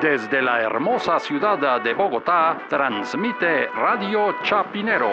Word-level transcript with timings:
Desde 0.00 0.42
la 0.42 0.60
hermosa 0.60 1.18
ciudad 1.18 1.80
de 1.80 1.94
Bogotá, 1.94 2.58
transmite 2.68 3.66
Radio 3.68 4.36
Chapinero. 4.42 5.10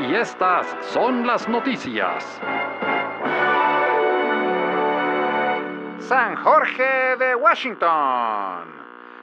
Y 0.00 0.14
estas 0.16 0.66
son 0.80 1.24
las 1.24 1.48
noticias. 1.48 2.40
San 6.00 6.34
Jorge 6.34 7.16
de 7.16 7.36
Washington. 7.36 8.64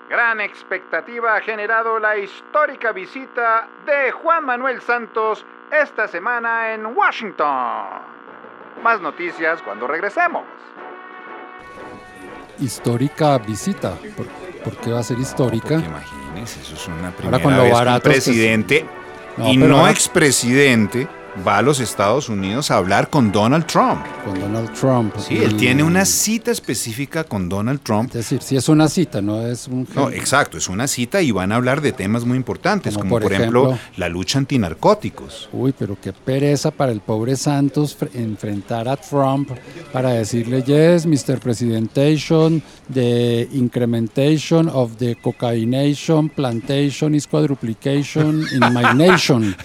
Gran 0.10 0.40
expectativa 0.40 1.36
ha 1.36 1.42
generado 1.42 2.00
la 2.00 2.16
histórica 2.16 2.94
visita 2.94 3.68
de 3.86 4.12
Juan 4.12 4.46
Manuel 4.46 4.80
Santos 4.80 5.46
esta 5.70 6.08
semana 6.08 6.74
en 6.74 6.86
Washington. 6.86 7.86
Más 8.82 9.02
noticias 9.02 9.62
cuando 9.62 9.88
regresemos. 9.88 10.44
Histórica 12.63 13.38
visita. 13.40 13.98
¿Por, 14.63 14.77
qué 14.77 14.91
va 14.91 14.99
a 14.99 15.03
ser 15.03 15.20
histórica? 15.20 15.76
Porque 15.76 15.85
imagínense, 15.85 16.62
eso 16.62 16.76
es 16.76 16.88
una 16.88 17.12
primera 17.12 17.38
vez 17.38 17.80
que 17.81 17.89
un 17.89 17.99
presidente 18.02 18.86
y 19.38 19.58
no 19.58 19.88
expresidente 19.88 21.08
va 21.46 21.58
a 21.58 21.62
los 21.62 21.80
Estados 21.80 22.30
Unidos 22.30 22.70
a 22.72 22.78
hablar 22.78 23.10
con 23.10 23.32
Donald 23.32 23.66
Trump. 23.66 24.05
Con 24.23 24.40
Donald 24.40 24.72
Trump. 24.73 25.16
Sí, 25.18 25.38
él 25.38 25.56
tiene 25.58 25.84
una 25.84 26.06
cita 26.06 26.52
específica 26.52 27.23
con 27.23 27.50
Donald 27.50 27.82
Trump. 27.82 28.09
Es 28.09 28.14
decir, 28.14 28.42
sí 28.42 28.56
es 28.56 28.70
una 28.70 28.88
cita, 28.88 29.22
no 29.22 29.42
es 29.42 29.68
un... 29.68 29.88
No, 29.96 30.09
exacto, 30.09 30.58
es 30.58 30.70
una 30.70 30.88
cita 30.88 31.22
y 31.22 31.32
van 31.32 31.52
a 31.52 31.56
hablar 31.56 31.82
de 31.82 31.92
temas 31.92 32.26
muy 32.26 32.38
importantes, 32.38 32.98
como, 32.98 33.20
por, 33.20 33.32
ejemplo, 33.32 33.78
la 33.98 34.09
lucha 34.09 34.40
antinarcóticos. 34.40 35.50
Uy, 35.52 35.73
pero 35.78 35.98
qué 36.00 36.14
pereza 36.14 36.72
para 36.72 36.92
el 36.92 37.02
pobre 37.02 37.36
Santos 37.36 37.98
enfrentar 38.14 38.88
a 38.88 38.98
Trump 38.98 39.50
para 39.92 40.12
decirle, 40.12 40.62
yes, 40.62 41.06
Mr. 41.06 41.40
Presidentation, 41.40 42.62
the 42.94 43.47
incrementation 43.53 44.70
of 44.70 44.97
the 44.97 45.16
cocaination 45.16 46.30
plantation 46.30 47.16
is 47.16 47.28
quadruplication 47.28 48.45
in 48.52 48.73
my 48.73 48.94
nation. 48.95 49.56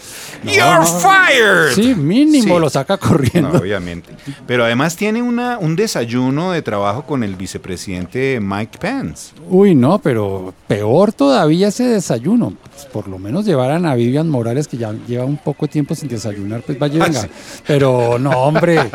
You're 0.45 0.85
fired! 0.85 1.58
Sí, 1.75 1.95
mínimo 1.95 2.59
lo 2.59 2.71
saca 2.71 2.97
corriendo. 2.97 3.59
obviamente. 3.59 4.11
Pero 4.47 4.65
además 4.65 4.97
tiene 4.97 5.23
una, 5.23 5.59
un 5.59 5.77
desayuno 5.77 6.53
de 6.53 6.63
trabajo 6.63 7.05
con 7.05 7.23
el 7.23 7.37
vicepresidente 7.37 8.41
Mike 8.41 8.79
Pence. 8.79 9.33
Uy, 9.49 9.75
no, 9.75 9.99
pero 9.99 10.55
peor 10.67 11.13
todavía 11.13 11.69
ese 11.69 11.85
desayuno. 11.85 12.55
Pues 12.73 12.87
por 12.87 13.09
lo 13.09 13.19
menos 13.19 13.45
llevaran 13.45 13.87
a 13.87 13.95
Vivian 13.95 14.29
Morales, 14.29 14.69
que 14.69 14.77
ya 14.77 14.93
lleva 15.07 15.25
un 15.25 15.37
poco 15.39 15.67
de 15.67 15.73
tiempo 15.73 15.95
sin 15.95 16.09
desayunar, 16.09 16.63
pues 16.63 16.79
vaya, 16.79 17.05
venga. 17.05 17.23
Ah, 17.25 17.29
pero 17.67 18.19
no, 18.19 18.31
hombre. 18.31 18.79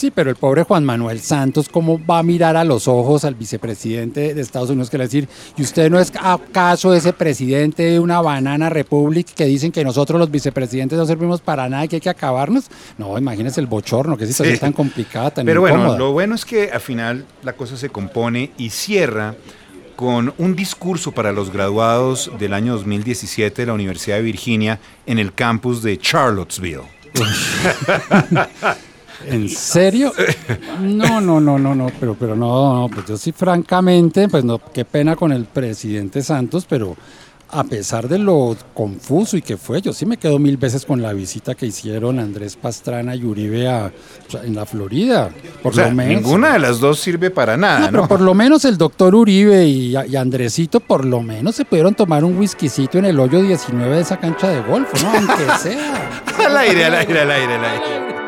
Sí, 0.00 0.10
pero 0.10 0.30
el 0.30 0.36
pobre 0.36 0.62
Juan 0.62 0.82
Manuel 0.82 1.20
Santos, 1.20 1.68
¿cómo 1.68 2.00
va 2.02 2.20
a 2.20 2.22
mirar 2.22 2.56
a 2.56 2.64
los 2.64 2.88
ojos 2.88 3.26
al 3.26 3.34
vicepresidente 3.34 4.32
de 4.32 4.40
Estados 4.40 4.70
Unidos 4.70 4.88
que 4.88 4.96
le 4.96 5.04
decir, 5.04 5.28
¿y 5.58 5.62
usted 5.62 5.90
no 5.90 6.00
es 6.00 6.10
acaso 6.18 6.94
ese 6.94 7.12
presidente 7.12 7.82
de 7.82 8.00
una 8.00 8.22
banana 8.22 8.70
republic 8.70 9.26
que 9.34 9.44
dicen 9.44 9.70
que 9.70 9.84
nosotros 9.84 10.18
los 10.18 10.30
vicepresidentes 10.30 10.98
no 10.98 11.04
servimos 11.04 11.42
para 11.42 11.68
nada 11.68 11.84
y 11.84 11.88
que 11.88 11.96
hay 11.96 12.00
que 12.00 12.08
acabarnos? 12.08 12.70
No, 12.96 13.18
imagínese 13.18 13.60
el 13.60 13.66
bochorno, 13.66 14.16
que 14.16 14.26
situación 14.26 14.58
tan 14.58 14.72
complicada, 14.72 15.32
tan 15.32 15.44
Pero 15.44 15.60
bueno, 15.60 15.98
lo 15.98 16.12
bueno 16.12 16.34
es 16.34 16.46
que 16.46 16.70
al 16.70 16.80
final 16.80 17.26
la 17.42 17.52
cosa 17.52 17.76
se 17.76 17.90
compone 17.90 18.52
y 18.56 18.70
cierra 18.70 19.34
con 19.96 20.32
un 20.38 20.56
discurso 20.56 21.12
para 21.12 21.30
los 21.30 21.52
graduados 21.52 22.30
del 22.38 22.54
año 22.54 22.72
2017 22.72 23.60
de 23.60 23.66
la 23.66 23.74
Universidad 23.74 24.16
de 24.16 24.22
Virginia 24.22 24.80
en 25.04 25.18
el 25.18 25.34
campus 25.34 25.82
de 25.82 25.98
Charlottesville. 25.98 26.84
¿En 29.26 29.48
serio? 29.48 30.12
No, 30.80 31.20
no, 31.20 31.40
no, 31.40 31.58
no, 31.58 31.74
no, 31.74 31.90
pero, 31.98 32.14
pero 32.18 32.34
no, 32.36 32.80
no, 32.80 32.88
pues 32.88 33.06
yo 33.06 33.16
sí, 33.16 33.32
francamente, 33.32 34.28
pues 34.28 34.44
no, 34.44 34.60
qué 34.72 34.84
pena 34.84 35.16
con 35.16 35.32
el 35.32 35.44
presidente 35.44 36.22
Santos, 36.22 36.66
pero 36.68 36.96
a 37.52 37.64
pesar 37.64 38.08
de 38.08 38.18
lo 38.18 38.56
confuso 38.74 39.36
y 39.36 39.42
que 39.42 39.56
fue, 39.56 39.82
yo 39.82 39.92
sí 39.92 40.06
me 40.06 40.16
quedo 40.16 40.38
mil 40.38 40.56
veces 40.56 40.84
con 40.84 41.02
la 41.02 41.12
visita 41.12 41.54
que 41.54 41.66
hicieron 41.66 42.18
Andrés 42.18 42.56
Pastrana 42.56 43.16
y 43.16 43.24
Uribe 43.24 43.68
a, 43.68 43.92
en 44.44 44.54
la 44.54 44.66
Florida. 44.66 45.30
Por 45.62 45.76
lo 45.76 45.90
menos. 45.90 46.22
Ninguna 46.22 46.52
de 46.52 46.58
las 46.60 46.78
dos 46.78 47.00
sirve 47.00 47.30
para 47.30 47.56
nada, 47.56 47.90
¿no? 47.90 47.90
Pero 47.90 48.08
por 48.08 48.20
lo 48.20 48.34
menos 48.34 48.64
el 48.64 48.78
doctor 48.78 49.14
Uribe 49.14 49.66
y, 49.66 49.96
y, 49.96 50.16
Andresito, 50.16 50.80
por 50.80 51.04
lo 51.04 51.22
menos 51.22 51.56
se 51.56 51.64
pudieron 51.64 51.94
tomar 51.94 52.24
un 52.24 52.38
whiskycito 52.38 52.98
en 52.98 53.06
el 53.06 53.18
hoyo 53.18 53.42
19 53.42 53.96
de 53.96 54.02
esa 54.02 54.18
cancha 54.18 54.48
de 54.48 54.60
golf, 54.62 54.88
¿no? 55.02 55.10
Aunque 55.10 55.46
sea. 55.60 56.20
al 56.46 56.56
aire, 56.56 56.84
al 56.84 56.94
aire, 56.94 57.20
al 57.20 57.30
aire, 57.30 57.54
al 57.54 57.64
aire. 57.64 58.19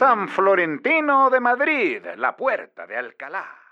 San 0.00 0.28
Florentino 0.28 1.28
de 1.28 1.40
Madrid, 1.40 2.02
la 2.16 2.34
puerta 2.34 2.86
de 2.86 2.96
Alcalá. 2.96 3.69